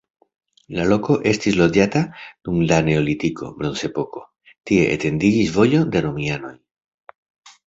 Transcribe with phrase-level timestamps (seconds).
[0.77, 2.01] La loko estis loĝata
[2.49, 4.25] dum la neolitiko, bronzepoko,
[4.71, 6.55] tie etendiĝis vojo de romianoj.